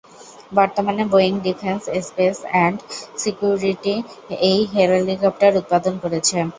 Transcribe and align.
বর্তমানে 0.51 1.03
Boeing 1.11 1.33
defence, 1.47 1.81
space 2.07 2.37
and 2.45 2.77
security 3.17 3.95
এই 4.49 4.59
helicopter 4.73 5.51
উৎপাদন 5.61 5.93
করছে। 6.03 6.37